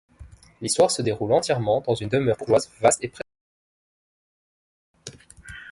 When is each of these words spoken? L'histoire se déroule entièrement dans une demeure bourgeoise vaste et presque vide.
L'histoire 0.61 0.89
se 0.89 1.03
déroule 1.03 1.31
entièrement 1.31 1.81
dans 1.81 1.93
une 1.93 2.09
demeure 2.09 2.35
bourgeoise 2.35 2.71
vaste 2.79 3.03
et 3.03 3.07
presque 3.09 3.29
vide. 5.11 5.17